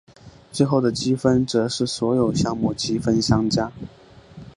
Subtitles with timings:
[0.51, 3.71] 最后的积分则是所有项目积分相加。